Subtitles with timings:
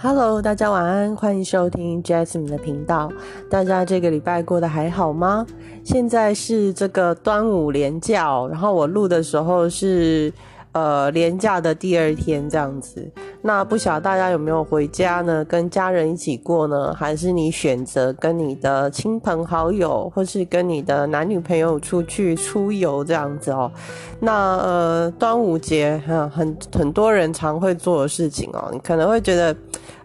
[0.00, 3.10] Hello，大家晚安，欢迎收听 Jasmine 的频道。
[3.50, 5.44] 大家这个礼拜过得还好吗？
[5.82, 10.32] 现在是这个端午连假，然后我录的时候是
[10.70, 13.10] 呃连假的第二天这样子。
[13.40, 15.44] 那不晓得大家有没有回家呢？
[15.44, 23.70] 跟家人一起过呢，还是你选择跟你的亲朋好友，或是跟你的男女朋友出去出游这样子哦？
[24.18, 29.56] 那呃，端午节哈，很很多人常会做的事情哦，你可能会觉得，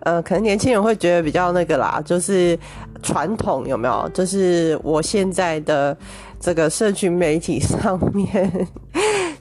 [0.01, 2.57] 呃，可能年轻人会觉得比较那个啦，就是
[3.01, 4.07] 传统有没有？
[4.13, 5.97] 就是我现在的
[6.39, 8.67] 这个社群媒体上面。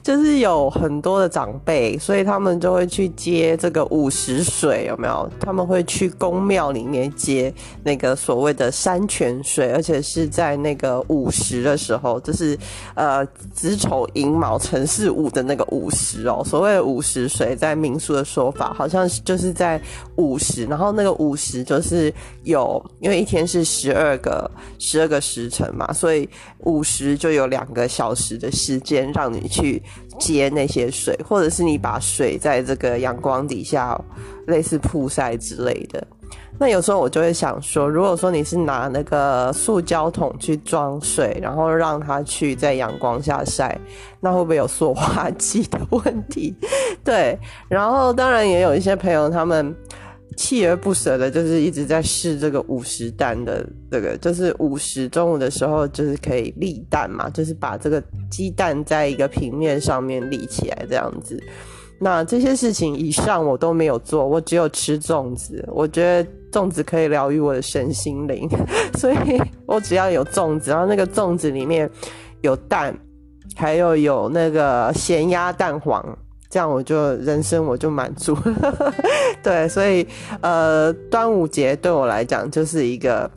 [0.03, 5.31] 就是有很多的长辈，所以他们就会去接这个午时水，有没有？
[5.39, 7.51] 他们会去宫庙里面接
[7.85, 12.57] 那个所谓的山泉水，而且是在那个午时的时候，就是
[12.95, 16.43] 呃子丑寅卯辰巳午的那个午时哦。
[16.45, 19.81] 所谓的午时水，在民俗的说法，好像就是在
[20.17, 26.27] 午时，然后那个午时就是有，因为一天是十二个十二个时辰嘛，所以
[26.65, 29.81] 午时就有两个小时的时间让你去。
[30.19, 33.99] 接那些水，或者是你把水在这个阳光底下，
[34.47, 36.05] 类似曝晒之类的。
[36.59, 43.77] 那有时候我就会想说，如果说你是拿那个塑胶桶去装水，然后让它去在阳光下晒，
[44.19, 46.55] 那会不会有塑化剂的问题？
[47.03, 49.75] 对，然后当然也有一些朋友他们。
[50.33, 61.41] 锲而不舍的，就是一直在试这个五十蛋的这个，就是五十中午的时候，就是可以立蛋嘛，就是把这个鸡蛋在一个平面上面立起来这样子。
[61.99, 65.63] 那这些事情以上我都没有做，我只有吃粽子。
[65.71, 68.49] 我觉得粽子可以疗愈我的身心灵，
[68.99, 71.89] 所以我只要有粽子，然后那个粽子里面
[72.41, 72.93] 有蛋，
[73.55, 76.03] 还有有那个咸鸭蛋黄。
[76.53, 78.37] 这样我就人生我就满足，
[79.41, 80.07] 对，所以
[80.41, 83.27] 呃，端午节对我来讲就是一个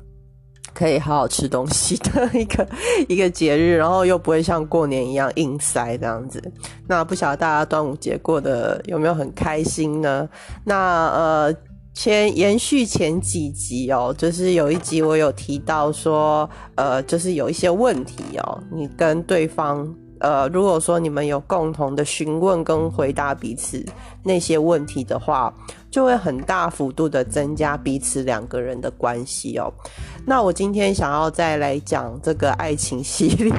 [0.74, 2.68] 可以好好吃东西的 一个
[3.08, 6.42] 一个节日，然后又不会像过年一样硬塞这样子。
[6.86, 10.28] 那不晓得大家端午节过得有没有很开心呢？
[10.62, 11.54] 那呃，
[11.94, 19.88] 前延续前几集哦，就是有一集我有提到说，呃，就是有一些问题哦，你跟对方。
[20.20, 23.84] 呃，如果说你们有共同的询问跟回答彼此
[24.22, 25.52] 那些问题的话，
[25.90, 29.72] 就会很大幅度的增加彼此两个人的关系哦。
[30.26, 33.52] 那我今天想要再来讲这个爱情系列。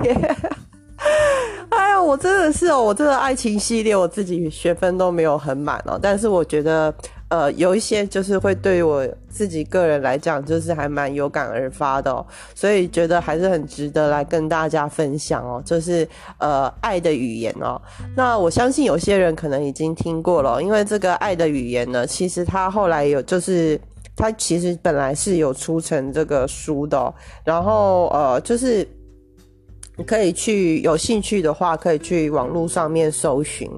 [1.69, 6.93] 哎呀，我真的是哦，我这个爱情系列我自己学分都没有很满哦，但是我觉得。
[7.29, 15.61] 呃，有一些就是会对我自己个人来讲，就是还蛮有感而发的，所以觉得还是很值得来跟大家分享哦。
[15.65, 16.07] 就是
[16.37, 17.81] 呃，爱的语言哦。
[18.15, 23.77] 那我相信有些人可能已经听过了，因为这个爱的语言呢，其实它后来有，就是
[24.15, 27.13] 它其实本来是有出成这个书的。
[27.43, 28.87] 然后呃，就是
[30.05, 33.69] 可以去有兴趣的话，可以去网络上面搜寻。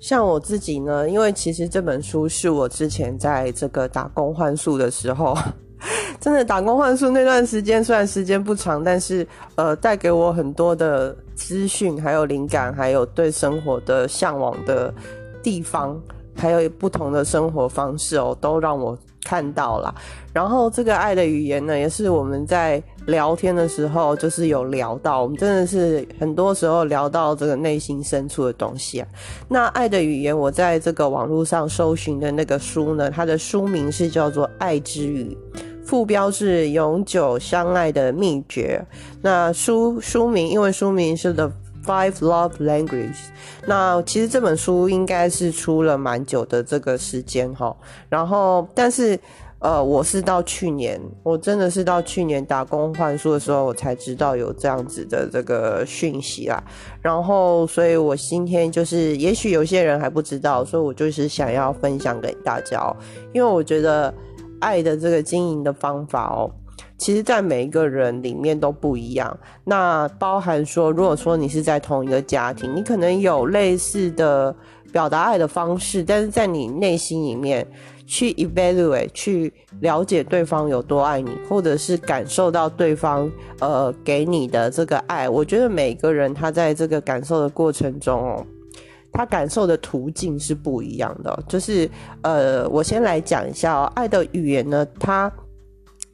[0.00, 5.36] 像我自己呢，因为其实这本书是我之前在这个打工换宿的时候，
[6.20, 9.26] 真的打工换宿那段时间，虽然时间不长，但是
[9.56, 14.92] 呃，带给我很多的资讯，还有灵感，还有对生活的向往的
[15.42, 16.00] 地方，
[16.36, 19.94] 还有不同的生活方式哦，都让我看到了。
[20.32, 22.82] 然后这个爱的语言呢，也是我们在。
[23.08, 29.08] 聊天的时候，就是有聊到，我们真的是很多时候聊到这个内心深处的东西啊。
[29.48, 35.34] 那《爱的语言》，我在这个网络上搜寻的那个书呢，它的书名是叫做《爱之语》，
[35.86, 38.86] 副标是《永久相爱的秘诀》。
[39.22, 41.50] 那书书名，因为书名是 The
[41.86, 43.16] Five Love Language。
[43.66, 47.74] 那其实这本书应该是出了蛮久的这个时间哈，
[48.10, 49.18] 然后但是。
[49.60, 56.62] 呃，我是到去年，我真的是到去年打工换书的时候，我才知道有这样子的这个讯息啦。
[57.02, 62.80] 然后，所以我今天就是，也许有些人还不知道，所以我就是想要分享给大家，
[63.32, 64.14] 因为我觉得
[64.60, 66.48] 爱的这个经营的方法哦，
[66.96, 69.36] 其实在每一个人里面都不一样。
[69.64, 74.54] 那包含说，如果说你是在同一个家庭，你可能有类似的
[74.92, 77.66] 表达爱的方式，但是在你内心里面。
[78.08, 85.28] 去 evaluate，去了解对方有多爱你，或者是感受到对方呃给你的这个爱。
[85.28, 88.46] 我觉得每个人他在这个感受的过程中哦，
[89.12, 91.44] 他感受的途径是不一样的。
[91.46, 91.86] 就是
[92.22, 95.30] 呃，我先来讲一下哦，爱的语言呢，它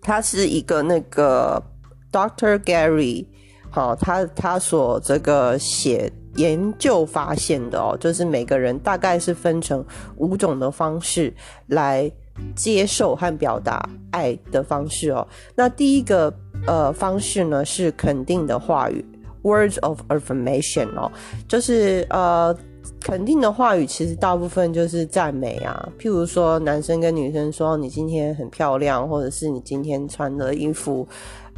[0.02, 1.62] 它是一个那个
[2.10, 3.24] Doctor Gary，
[3.70, 6.12] 好，他他所这个写。
[6.36, 9.84] 研究发现的哦，就是每个人大概是分成
[10.16, 11.32] 五种的方式
[11.68, 12.10] 来
[12.54, 15.26] 接受和表达爱的方式哦。
[15.54, 16.32] 那第一个
[16.66, 19.04] 呃方式呢是肯定的话语
[19.42, 21.10] ，words of affirmation 哦，
[21.48, 22.56] 就是呃。
[23.00, 31.06] 肯定的话语其实大部分就是赞美啊，譬如说男生跟女生说你今天很漂亮，或者是你今天穿的衣服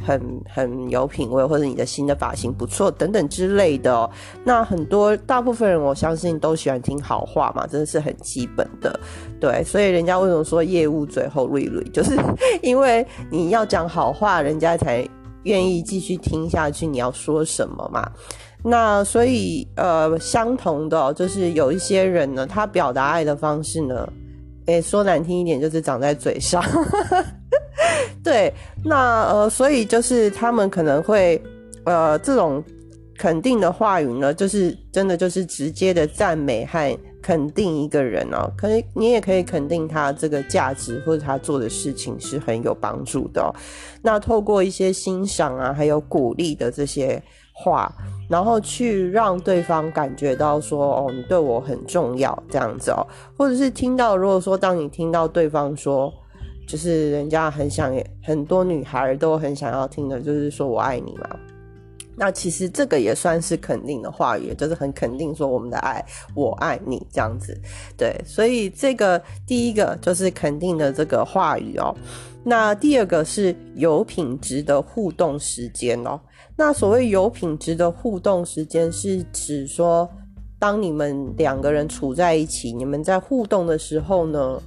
[0.05, 4.09] 很很有品味，或者你的新的发型不错等等之类的。
[4.43, 8.99] 那很多大部分人我相信都喜欢听好话嘛，真的是很基本的。
[9.39, 12.15] 对，所以人家为什么说业务最后瑞瑞，就是
[12.61, 15.07] 因为你要讲好话，人家才
[15.43, 18.09] 愿意继续听下去你要说什么嘛。
[18.63, 24.09] 那所以，呃，相同的就是有一些人呢，他表达爱的方式呢，
[24.65, 26.61] 诶，说难听一点，就是长在嘴上。
[28.23, 31.41] 对，那呃，所以就是他们可能会，
[31.85, 32.63] 呃，这种
[33.17, 43.53] 肯定的话语呢，就是真的就是直接的赞美和肯定一个人哦，可以，你也可以肯定他这个价值或者他做的事情是很有帮助的。
[44.01, 47.21] 那透过一些欣赏啊，还有鼓励的这些。
[47.59, 47.91] 话，
[48.29, 53.01] 然后去让对方感觉到说，哦，你对我很重要，这样子哦，
[53.35, 56.13] 或者是听到，如果说当你听到对方说，
[56.67, 61.27] 就是人家很想，很多女孩都很想要听的，就是说我爱你嘛，
[62.15, 66.05] 那其实这个也算是肯定的话语，就是很肯定说我们的爱，
[66.35, 67.57] 我爱你这样子，
[67.97, 71.95] 对，所以这个第一个就是肯定的这个话语哦，
[72.43, 76.19] 那第二个是有品质的互动时间哦。
[76.59, 80.09] 那所谓有品质的互动时间，是指说，
[80.57, 84.59] 当你们两个人处在一起，你们在互动的时候呢，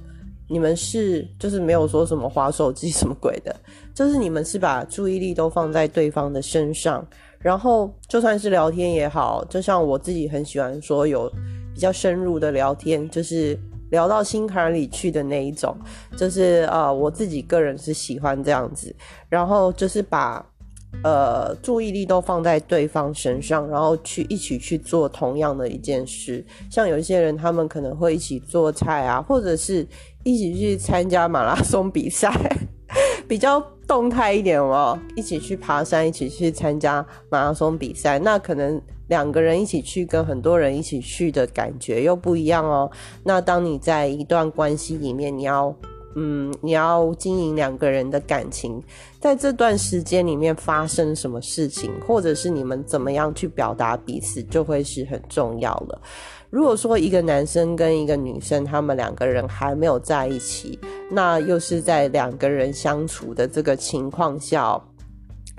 [0.51, 3.55] 你们是就是没有说什么划手机什么鬼的，
[3.95, 7.07] 就是你们是把注意力都放在对方的身上，
[7.39, 11.31] 然后就算是聊天也好，就像我自己很喜欢说有
[11.73, 13.57] 比较深入的聊天，就是
[13.91, 15.73] 聊到心坎里去的那一种，
[16.17, 18.93] 就是呃我自己个人是喜欢这样子，
[19.29, 20.45] 然后就是把。
[21.05, 26.45] 呃，注意力都放在对方身上，然后去一起去做同样的一件事。
[26.69, 29.87] 像有一些人，他们可能会一起做菜啊，或者是
[30.23, 32.31] 一起去参加马拉松比赛，
[33.27, 34.97] 比较动态一点哦。
[35.15, 42.89] 一起去爬山，一起去参加马拉松比赛，那可能两个人一起去，跟很多人一起去的感觉又不一样哦。
[43.23, 45.75] 那当你在一段关系里面，你要。
[46.15, 48.81] 嗯，你要经营两个人的感情，
[49.19, 56.01] 在这段时间里面发生什么事情，或者是你们怎么样去表达彼此，就会是很重要了。
[56.49, 60.77] 如果说一个男生跟一个女生，他们两个人还没有在一起，
[61.09, 64.81] 那又是在两个人相处的这个情况下。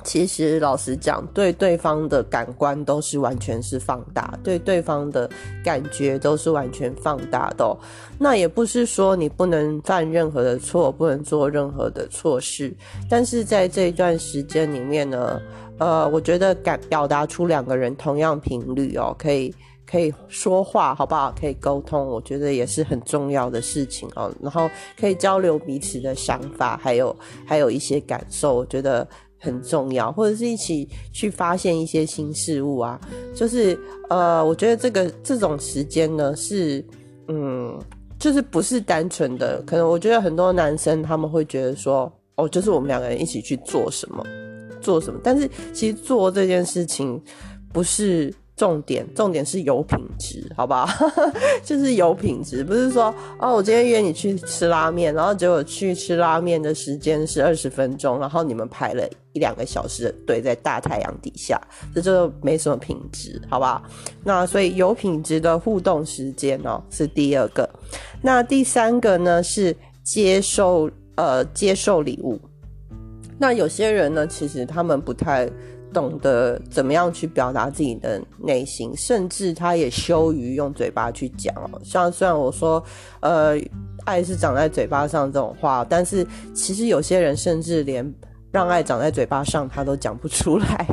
[0.05, 5.29] 其实老实讲，对对方的感官都是完全是放大，对对方的
[5.65, 7.77] 感觉都是完全放大的。
[8.19, 12.75] 那也不是说你不能犯任何的错，不能做任何的错事，
[13.09, 15.41] 但是在这一段时间里面呢，
[15.79, 21.35] 呃，我觉得感表达出两个人同样频率哦，可以可以说话，好不好？
[21.41, 24.33] 可以沟通，我觉得也是很重要的事情哦。
[24.41, 27.15] 然后可以交流彼此的想法，还有
[27.47, 29.07] 还有一些感受，我觉得。
[29.43, 32.99] 很重要，或者是一起去发现一些新事物啊，
[33.35, 33.79] 就是
[34.09, 36.83] 呃，我觉得这个这种时间呢是，
[37.27, 37.79] 嗯，
[38.19, 44.25] 就是不是单纯的，可能我觉得很多男生他们会觉得说，哦，就是我们两个人一起去做什么，
[44.81, 47.21] 做什么，但是其实做这件事情
[47.73, 48.33] 不是。
[48.55, 50.87] 重点重点是有品质，好不好？
[51.65, 61.61] 就是有品质，不是说哦，我今天约你去吃拉面，然后结果去吃拉面的时间是二十分钟，然后你们排了一两个小时的队在大太阳底下，
[61.95, 63.83] 这就没什么品质，好不好？
[64.23, 67.69] 那所以有品质的互动时间哦是第二个，
[68.21, 72.39] 那第三个呢是接受呃接受礼物。
[73.39, 75.51] 那有些人呢，其实他们不太。
[75.93, 81.81] 懂得怎么样去表达自己的内心，甚至他也羞于用嘴巴去讲哦。
[81.85, 82.83] 像虽然我说，
[83.21, 83.57] 呃，
[84.05, 88.11] 爱是长在嘴巴上这种话，但是其实有些人甚至连
[88.51, 90.87] 让爱长在嘴巴上他都讲不出来。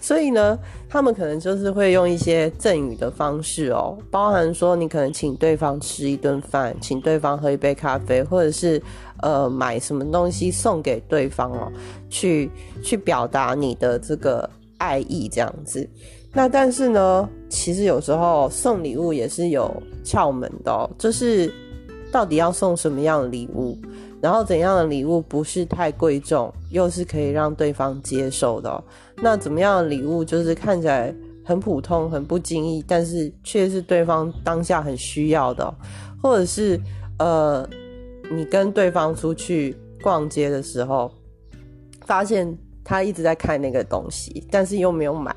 [0.00, 8.82] 所以呢，他们可能就是会用一些赠予的方式哦，包含说你可能请对方吃一顿饭，请对方喝一杯咖啡，或者是。
[9.22, 11.72] 呃，买什么东西送给对方哦，
[12.10, 12.50] 去
[12.82, 14.48] 去表达你的这个
[14.78, 15.88] 爱意这样子。
[16.32, 19.72] 那但是呢，其实有时候送礼物也是有
[20.04, 21.52] 窍门的，就是
[22.10, 23.78] 到底要送什么样的礼物，
[24.20, 28.84] 然后怎样的礼物不是太贵重，又是可以让对方接受的。
[29.18, 31.14] 那怎么样的礼物就是看起来
[31.44, 35.72] 很普通、很不经意，但是却是对方当下很需要的，
[36.20, 36.80] 或者是
[37.20, 37.68] 呃。
[38.34, 41.12] 你跟对方出去逛街的时候，
[42.06, 45.36] 发现他一直在看那个东西，但是又没有买，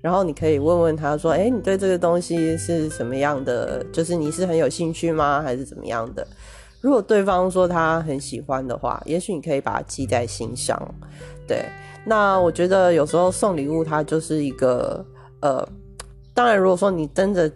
[0.00, 3.84] 然后你可以问问他说：“哎，你对这个东西是什么样的？
[3.92, 5.42] 就是你是很有兴趣吗？
[5.42, 6.24] 还是怎么样的？”
[6.80, 10.80] 如果对方说他很喜欢的话，也许你可以把它记在心上。
[11.46, 11.64] 对，
[12.06, 15.04] 那我觉得有时候送礼物它就是一个
[15.40, 15.68] 呃，
[16.32, 17.50] 当然如果说你真的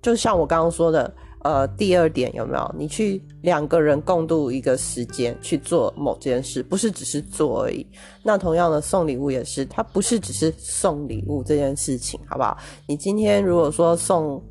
[0.00, 1.12] 就像我刚刚说的。
[1.42, 2.74] 呃，第二点有没有？
[2.78, 7.86] 你去两个人共度一个时间去做某件事，不是只是做而已。
[8.22, 12.58] 那同样的送礼物也是，它不是只是送礼物这件事情，好不好？
[12.86, 14.42] 你今天如果说送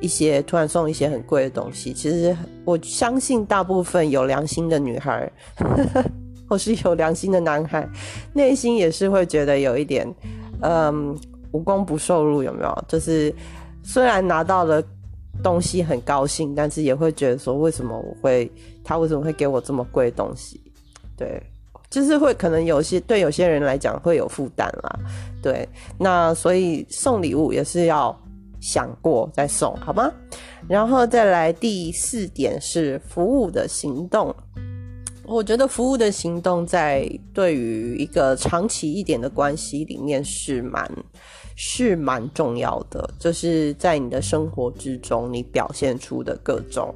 [0.00, 2.36] 一些，突然送一些很贵的东西，其实
[2.66, 5.32] 我相信大部分有良心的女孩，
[6.46, 7.88] 或是有良心的男孩，
[8.34, 10.06] 内心也是会觉得有一点，
[10.60, 11.18] 嗯，
[11.52, 12.84] 无功不受禄，有没有？
[12.86, 13.34] 就是
[13.82, 14.84] 虽然拿到了。
[15.44, 18.50] 东西很高兴，但是也会觉得说，为什么我会
[18.82, 20.60] 他为什么会给我这么贵的东西？
[21.16, 21.40] 对，
[21.90, 24.98] 就是会可能有些对有些人来讲会有负担啦。
[25.42, 28.18] 对，那所以送礼物也是要
[28.60, 30.10] 想过再送，好吗？
[30.66, 34.34] 然后再来第四点是服务的行动。
[35.26, 40.90] 我觉得服务的行动在对于一个长期一点的关系里面是蛮。
[41.56, 46.92] 是蛮重要的，就是在你的生活之中，你表现出的各种，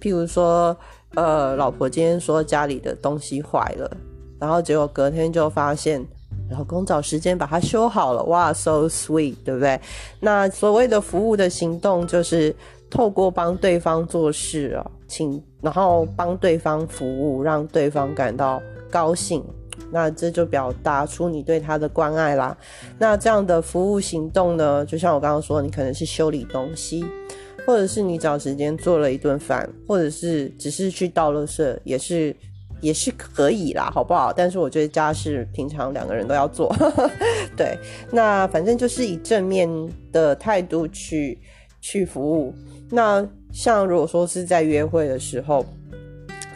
[0.00, 0.76] 譬如说，
[1.14, 3.90] 呃，老婆今天说家里的东西坏了，
[4.38, 6.04] 然后结果隔天就发现
[6.50, 9.80] 老公找时间把它修好了，哇，so sweet，对不对？
[10.18, 12.54] 那所谓的服务的行动，就是
[12.90, 19.44] 透过帮对方做事啊，请然后帮对方服务，让对方感到高兴。
[19.90, 22.56] 那这就表达出你对他的关爱啦。
[22.98, 27.04] 那这样的服务行动呢，就像我刚刚说，你可能是修理东西，
[27.66, 32.34] 或者是你找时间做了一顿饭，或者是只是去倒垃圾，也是
[32.80, 34.32] 也是可以啦，好不好？
[34.32, 36.74] 但是我觉得家事平常两个人都要做。
[37.56, 37.78] 对，
[38.10, 39.68] 那反正就是以正面
[40.12, 41.38] 的态度去
[41.80, 42.54] 去服务。
[42.90, 45.64] 那像如果说是在约会的时候。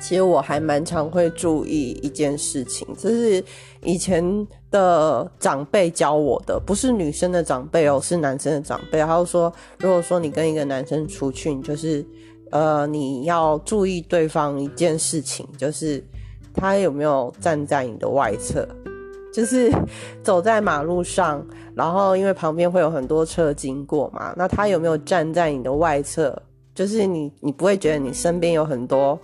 [0.07, 3.43] 其实我还蛮常会注意一件事情，就是
[3.83, 4.23] 以前
[4.71, 9.01] 的长辈教我的，不是女生的长辈哦，是男生的长辈。
[9.01, 12.05] 他说，如果说你跟一个男生出去，就是，
[12.51, 16.05] 呃，你要注意对方一件事情，就是
[16.53, 18.69] 他有没有站在你的外侧，
[19.33, 19.73] 就是
[20.23, 21.43] 走在马路上，
[21.75, 26.43] 然后因为旁边会有很多车经过嘛，那他有没有站在你的外侧，
[26.75, 29.19] 就是你你不会觉得你身边有很多。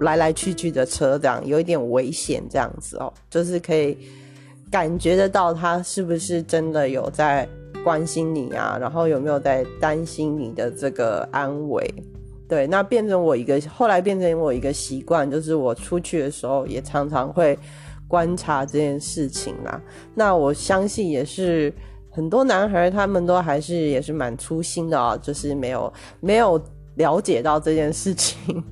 [0.00, 3.96] 来来去去的车，这样有一点危险，这样子哦，就是可以
[4.70, 7.48] 感觉得到他是不是真的有在
[7.82, 11.88] 关心你啊，然后有没有在担心你的这个安危？
[12.48, 17.58] 对，那变成我一个后来变成我一个习惯，就是我出去的时候也常常会
[18.06, 19.80] 观察这件事情啦。
[20.14, 21.72] 那我相信也是
[22.10, 26.60] 很多男孩他们都还是也是蛮粗心的啊，就是没有没有
[26.94, 28.62] 了解到这件事情。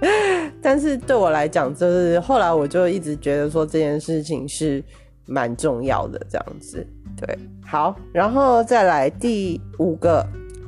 [0.60, 4.82] 但是对我来讲，就是后来我就一直觉得说这件事情是
[5.26, 6.86] 蛮重要的，这样子。
[7.16, 10.26] 对，好，然后再来第五个，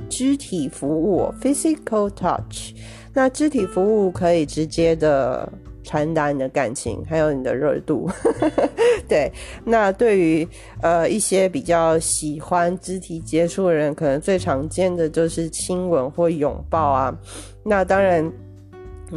[0.09, 2.75] 肢体服务 （physical touch）。
[3.13, 5.51] 那肢体服务可以直接的
[5.83, 8.09] 传达你的感情，还有你的热度。
[9.09, 9.33] 对，
[9.65, 10.47] 那对于
[10.83, 17.19] 呃一些比较喜欢肢体接触的人，可能最常见的就是亲吻或拥抱啊。
[17.65, 18.31] 那当然。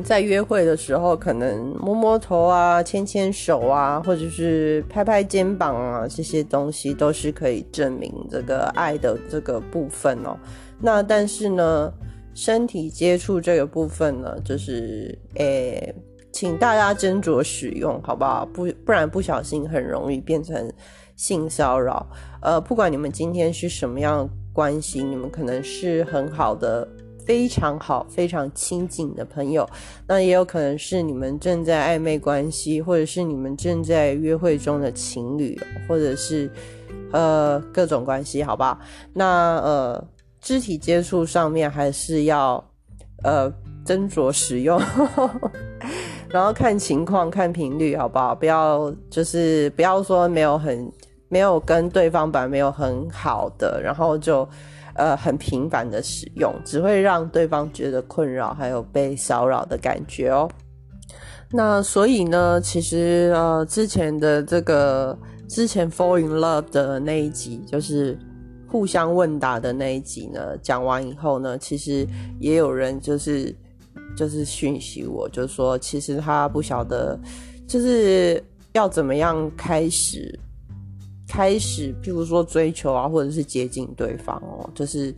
[0.03, 10.37] 在约会的时候，可能摸摸头啊、牵牵手啊，或者是拍拍肩膀啊，这些东西都是可以证明这个爱的这个部分哦。
[10.79, 11.91] 那但是呢，
[12.35, 15.93] 身体接触这个部分呢，就是诶，
[16.31, 18.45] 请大家斟酌使用，好不好？
[18.45, 20.71] 不不然不小心很容易变成
[21.15, 22.05] 性骚扰。
[22.43, 26.87] 呃，不管你们今天是什么样关系，你们可能是很好的。
[27.29, 29.69] 非常好、非常亲近的朋友，
[30.07, 35.55] 那也有可能是你们正在暧昧关系，或者是你们正在约会中的情侣，
[35.87, 36.49] 或者是
[37.11, 38.79] 呃各种关系，好不好？
[39.13, 40.03] 那呃
[40.41, 42.55] 肢体接触上面还是要
[43.23, 43.47] 呃
[43.85, 44.81] 斟酌使用，
[46.29, 48.33] 然后看情况、看频率，好不好？
[48.33, 50.91] 不要就是不要说没有很
[51.27, 54.49] 没有跟对方本来没有很好的，然后就。
[54.95, 60.49] 呃，很频繁的使用，只会让对方觉得困扰，还有被骚扰的感觉哦。
[61.51, 65.17] 那所以呢，其实呃，之前的这个
[65.47, 68.17] 之前 fall in love 的那一集，就是
[68.67, 72.05] 互相问答的那一集呢，讲完以后呢，其实
[72.39, 73.55] 也有人就是
[74.15, 77.19] 就是讯息我，就是说其实他不晓得，
[77.67, 78.43] 就是
[78.73, 80.39] 要怎么样开始
[81.29, 84.67] 开始，譬如说追求啊，或者是接近对方哦。
[84.73, 85.13] 就是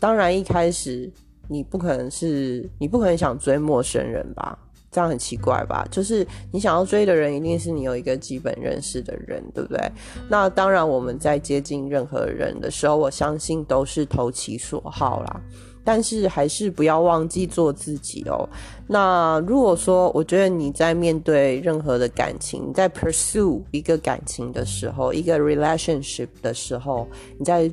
[0.00, 1.08] 当然一开始
[1.46, 4.58] 你不可能是你不可能想追陌生人吧。
[4.90, 5.84] 这样很奇怪吧？
[5.90, 9.80] 就是你想要追的人，一定是你有一个基本认识的人，对不对？
[10.28, 15.40] 那当然，我们在接近任何人的时候，我相信都是投其所好啦。
[15.84, 18.48] 但是还是不要忘记做自己哦。
[18.88, 27.06] 那如果说，我觉得你在面对任何的感情，在 pursue 一个感情的时候，一个 relationship 的时候，
[27.38, 27.70] 你在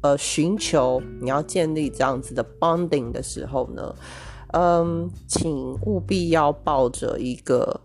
[0.00, 3.94] 呃寻求你要建立这样子的 bonding 的时候呢？
[4.56, 7.80] 嗯，请务必要抱着一个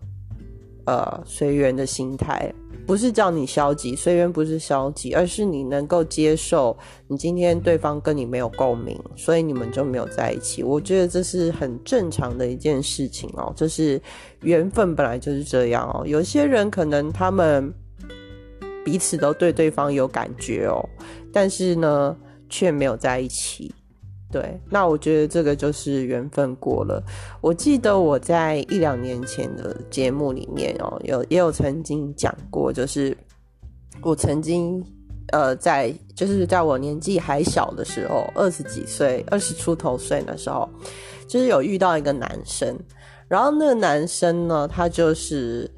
[0.84, 2.52] 呃随缘的心态，
[2.86, 10.62] 不是叫你消极，随缘不是消极，而是你能够接受，你今天对方跟你没有共鸣，所以你们就没有在一起。
[10.62, 14.00] 我觉得这是很正常的一件事情哦，就是
[14.42, 16.04] 缘分本来就是这样哦。
[16.06, 17.72] 有些人可能他们
[18.84, 20.80] 彼此都对对方有感觉哦，
[21.32, 22.16] 但是呢
[22.48, 23.72] 却没有在一起。
[24.32, 27.02] 对，那我觉得这个就是缘分过了。
[27.40, 33.16] 我记得我在一两年前的节目里面哦，有也有曾经讲过，就是
[34.02, 34.80] 我曾经
[35.32, 40.68] 呃在就是在我年纪还小的时候，二十几岁、二十出头岁的时候，
[41.26, 42.78] 就是有遇到一个男生，
[43.26, 45.68] 然后那个男生呢，他就是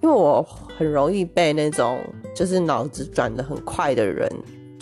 [0.00, 0.40] 因为我
[0.78, 1.98] 很容易被那种
[2.36, 4.30] 就是脑子转的很快的人。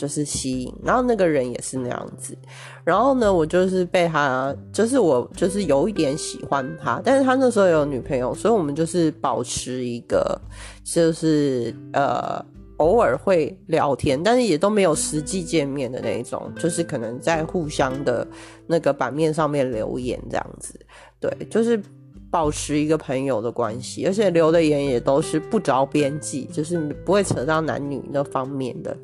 [0.05, 2.37] 就是吸引，然后那个人也是那样子，
[2.85, 10.39] 然后呢，我就是被他，就是我就是有一点喜欢他，但是他那时候有女朋友，所以我们就是保持一个，
[10.85, 12.45] 就是呃
[12.77, 18.29] 偶尔会聊天，但是也都没有实际见面的那种，就是可能在互相的
[18.67, 20.79] 那个版面上面留言这样子，
[21.19, 21.83] 对，就是。
[22.35, 28.97] 保持一个朋友的关系，而且留的言也都是不着边际，就是不会扯到男女那方面的。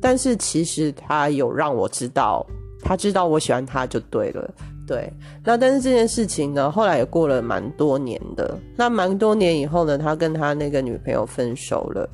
[0.00, 2.46] 但是其实他有让我知道，
[2.82, 4.50] 他知道我喜欢他就对了。
[4.86, 5.12] 对，
[5.44, 8.58] 那但是这件事情呢，后来也过了蛮多年的。
[8.74, 12.08] 那蛮多年以后呢，他跟他那个女朋友分手了。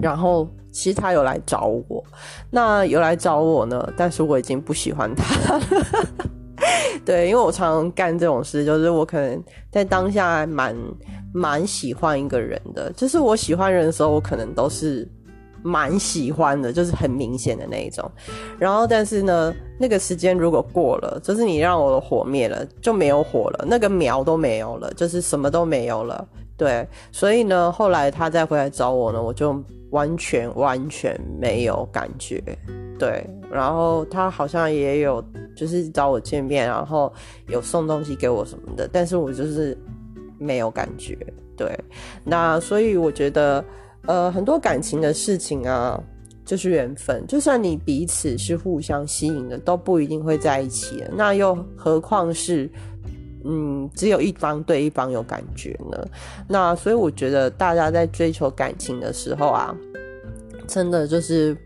[0.00, 2.02] 然后其实他有来找我，
[2.50, 5.60] 那有来找我呢，但是我已经不喜欢他了。
[7.04, 10.74] 对，因为我常常干这种事，就是我可能在当下蛮
[11.32, 15.08] 蛮喜欢一个人的，就是我喜欢人的时候，我可能都是
[15.62, 18.10] 蛮喜欢的，就是很明显的那一种。
[18.58, 26.26] 然后，但是呢，那个时间如果过了，就是你让我的火灭了，就没有火了，那个苗都没有了，就是什么都没有了。
[26.56, 32.42] 对，所以呢，后来他再回来找我呢，我就完全完全没有感觉。
[32.98, 35.22] 对，然后他好像也有。
[35.56, 37.12] 就是找我见面，然后
[37.48, 39.76] 有送东西给我什么的，但是我就是
[40.38, 41.18] 没有感觉。
[41.56, 41.76] 对，
[42.22, 43.64] 那所以我觉得，
[44.06, 45.98] 呃，很多感情的事情啊，
[46.44, 47.26] 就是缘分。
[47.26, 51.02] 就算你彼此是互相吸引的，都不一定会在一起。
[51.16, 52.70] 那又何况是，
[53.44, 56.06] 嗯，只有一方对一方有感觉呢？
[56.46, 59.74] 那所以我觉得，大家在追求感情的时候啊，
[60.66, 61.56] 真的就是。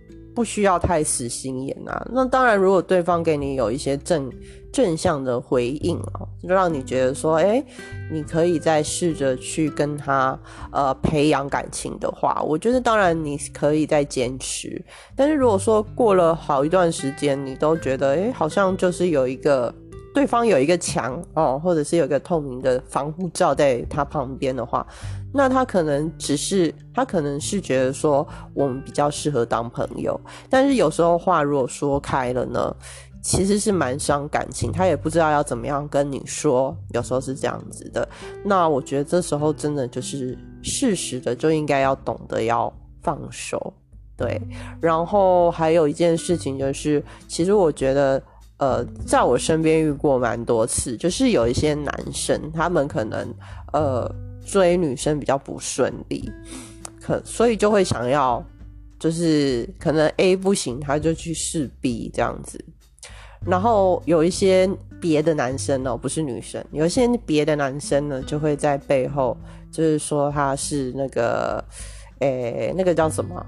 [0.40, 2.03] 不需要太死心眼啊。
[2.11, 4.33] 那当然，如果对方给你有一些正
[4.72, 7.62] 正向的回应啊，就让你觉得说，哎，
[8.11, 10.38] 你可以再试着去跟他
[10.72, 14.83] 呃培养感情的话，我觉得当然你可以再坚持。
[15.14, 19.74] 但是如果说过了好一段时间，你都觉得，哎，好像就是有一个。
[20.12, 24.85] 对方有一个墙哦，或者是有一个透明的防护罩在他旁边的话，
[25.32, 32.74] 那他可能只是他可能是觉得说我们比较适合当朋友，但是有时候话如果说开了呢，
[33.22, 38.08] 其实是蛮伤感情，他也不知道要怎么样跟你说，有时候是这样子的。
[38.44, 43.72] 那我觉得这时候真的就是适时的就应该要懂得要放手，
[44.16, 44.40] 对。
[44.80, 48.22] 然后还有一件事情就是，其实我觉得。
[48.60, 53.26] 呃，在我身边遇过蛮多次，就是有一些男生，他们可能
[53.72, 54.06] 呃
[54.50, 56.30] 追女生比较不顺利，
[57.00, 58.44] 可所以就会想要，
[58.98, 62.62] 就是可能 A 不行，他就去试 B 这样子。
[63.46, 64.68] 然后有一些
[65.00, 69.36] 别的男生哦，不是女生，有一些别的男生呢，就会在背后
[69.70, 71.64] 就是说他是那个，
[72.18, 73.46] 诶，那个叫什么？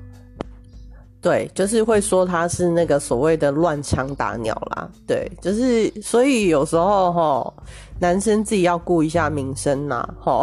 [1.20, 4.90] 对，就是会说他是那个所谓的乱枪打鸟啦。
[5.06, 7.54] 对，就是所以有时候哈，
[8.00, 10.42] 男生自己要顾一下名声呐，哈，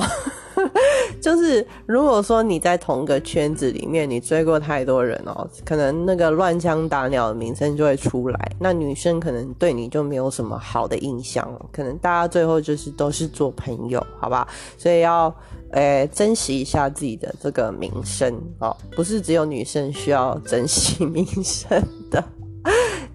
[1.22, 14.48] 就是如果说你在同个圈子里面，你追过太多人哦，可能那个乱枪打鸟的名声就会出来，那女生可能对你就没有什么好的印象，可能大家最后就是都是做朋友，好吧？
[14.78, 15.34] 所以要
[15.72, 21.82] 诶珍惜一下自己的这个名声哦，不是只有女生需要珍惜名声。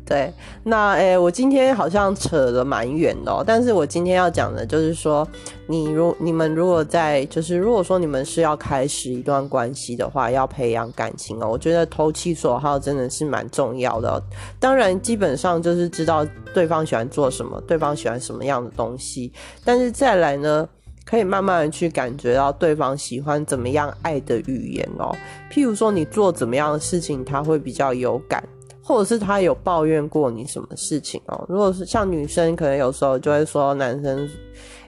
[0.07, 0.31] 对，
[0.65, 5.27] 那诶，我今天好像扯得蛮远的，但是我今天要讲的就是说，
[5.67, 14.23] 你如你们如果在，就是如果说你们是要开始一段关系的话，要培养感情哦，我觉得投其所好真的是蛮重要的。
[14.61, 19.33] 当然，基本上就是知道对方喜欢做什么，对方喜欢什么样的东西，
[19.65, 20.69] 但是再来呢，
[21.07, 25.17] 可以慢慢的去感觉到对方喜欢怎么样爱的语言哦。
[25.51, 28.45] 譬如说，你做怎么样的事情，他会比较有感。
[28.87, 31.43] 或者是他有抱怨过你什么事情哦？
[31.49, 34.29] 如果是像女生，可能有时候就会说男生，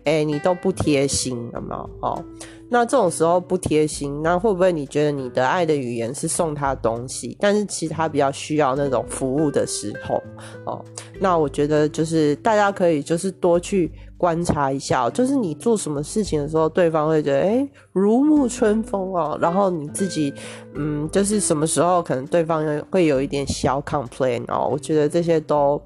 [0.05, 1.91] 哎，你都不贴心，有没有？
[2.03, 2.25] 哦，
[2.69, 10.23] 那这种时候不贴心，那会不会你觉得你的爱的语言是送他东西，但是其他比较需要那种服务的时候，
[10.65, 10.85] 哦，
[11.21, 13.91] 那我觉得就是大家可以就是多去。
[14.19, 20.33] 观察一下，就是你做什么事情的时候，对方会觉得哎如沐春风哦，然后你自己
[20.73, 25.79] 嗯，就是什么时候可能对方会有一点小 complain 哦，我觉得这些都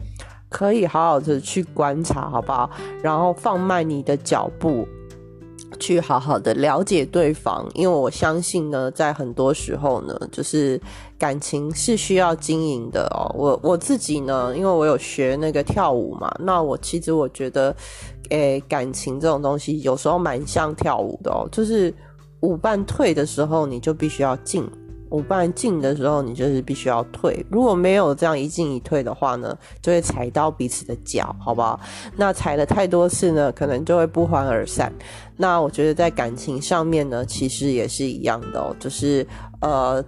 [0.48, 2.70] 可以好好的去观察，好不好？
[3.02, 4.86] 然后放慢你的脚步，
[5.78, 10.80] 去好好的了解对方，因为我相信呢，在很多时候呢，就是
[11.18, 13.30] 感情是需要经营的哦。
[13.38, 17.74] 我我自己呢，因为我有学那个跳舞嘛，那我其实我觉得。
[18.30, 21.92] 诶，感情这种东西有时候蛮像跳舞的哦，就是
[22.42, 24.62] 舞伴退的时候，你就必须要进；
[25.10, 27.44] 舞伴进的时候，你就是必须要退。
[27.50, 31.78] 如果没有这样一进一退的话呢，就会踩到彼此的脚，好不好？
[32.16, 34.92] 那踩了太多次呢，可能就会不欢而散。
[35.36, 39.26] 那我觉得在感情上面呢，其实也是一样的哦，就是
[39.60, 40.04] 呃，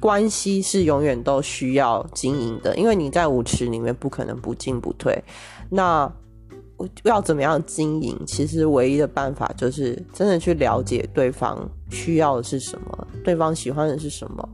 [0.00, 5.22] 关系是永远都需要经营的，因为你在舞池里面不可能不进不退。
[5.68, 6.10] 那
[7.04, 8.18] 要怎么样经营？
[8.26, 14.48] 其实唯一的办法就是真的去了解对方需要的是什么，对方喜欢的是什么。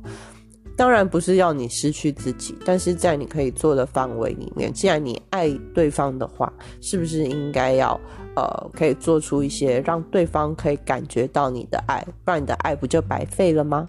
[0.76, 7.98] 当然不是要你失去自己，但是在你可以做的范围里面，既然你爱对方的话，是不是应该要
[8.36, 13.86] 呃，可以做出一些让对方可以感觉到你的爱，不然你的爱不就白费了吗？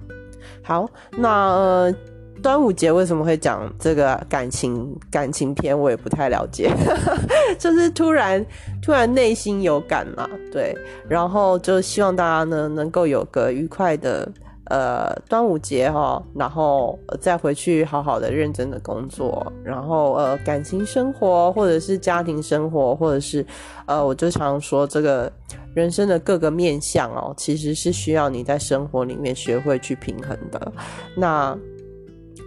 [0.63, 1.93] 好，那。
[2.41, 5.77] 端午节为什么会讲这个感情感情片？
[5.77, 6.71] 我也不太了解，
[7.57, 8.45] 就是突然
[8.81, 10.75] 突然内心有感嘛，对，
[11.09, 14.31] 然后就希望大家呢能够有个愉快的
[14.65, 23.45] 呃端午节哈，然后再回去好好的认真的工作，然后呃感情生活或者是家庭生活，或者是
[23.87, 25.31] 呃我就常说这个
[25.73, 30.71] 人生的各个面相哦，其实是需要你在生活里面学会去平衡的，
[31.15, 31.57] 那。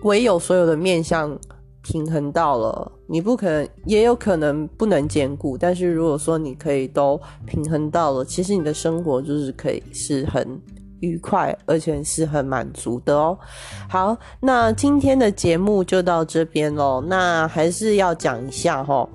[0.03, 1.39] 唯有所有的面相
[1.83, 5.57] 平衡到了，你不可能，也有可能不能兼顾。
[5.57, 10.61] 但是如果说你可以都平衡到了，其实你的生活就是可以是很
[11.01, 13.39] 愉快，而且是很满足的哦。
[13.89, 17.03] 好，那今天的节目就到这边喽。
[17.07, 19.09] 那还是要讲一下哈，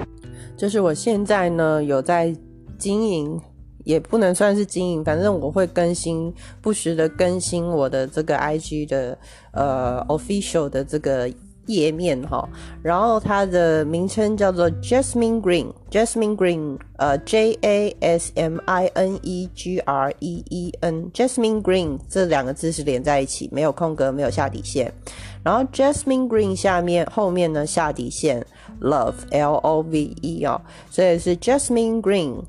[0.57, 2.35] 就是我现在呢有在
[2.77, 3.39] 经营。
[3.85, 9.17] 也不能算是经营，反正我会更新，不时的更新我的这个 IG 的
[9.53, 11.31] 呃 official 的这个
[11.67, 12.47] 页面哈，
[12.83, 21.61] 然后它的名称叫做 Jasmine Green，Jasmine Green，呃 J A S M I N E G R E E N，Jasmine
[21.61, 24.91] Green 这两个字是连在一起，没有空格，没有下底线，
[25.43, 28.45] 然后 Jasmine Green 下面后面呢下底线
[28.81, 32.43] Love L O V E 哦，所以是 Jasmine Green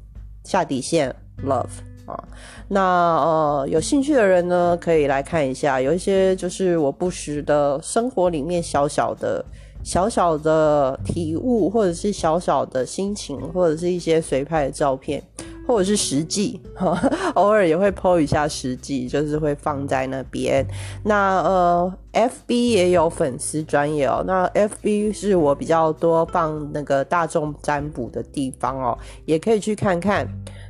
[0.44, 1.14] 下底线。
[1.44, 1.66] Love
[2.06, 2.24] 啊，
[2.68, 9.44] 那呃，有兴趣的人呢，可以来看一下，有一些就是我不时的生活里面小小的、
[9.82, 15.20] 小小的体悟，或者是小小的心情，或者是一些随拍的照片，
[15.66, 16.60] 或者是实际，
[17.34, 20.64] 偶尔也会 po 一下实际，就是会放在那边。
[21.04, 30.24] 那呃，FB 也有粉丝专业哦，那 FB 是我比较多放那个大众占卜的地方哦，也可以去看看。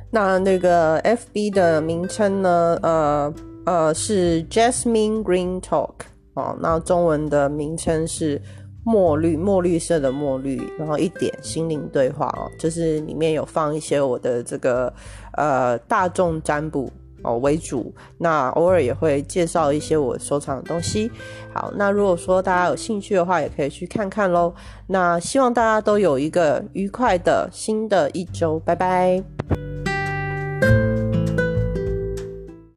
[0.09, 2.77] 那那个 FB 的名称呢？
[2.81, 3.33] 呃
[3.65, 5.93] 呃，是 Jasmine Green Talk
[6.35, 6.57] 哦。
[6.61, 8.41] 那中文的名称是
[8.85, 14.93] 墨绿墨绿色的墨绿，然后一点心灵对话哦，就是里面有放一些我的这个
[15.33, 16.89] 呃大众占卜
[17.23, 17.93] 哦为主。
[18.17, 21.11] 那偶尔也会介绍一些我收藏的东西。
[21.53, 24.53] 好，那如果说大家有兴趣的话，也可以去看看喽。
[24.87, 29.21] 那希望大家都有一个愉快的新的一周，拜拜。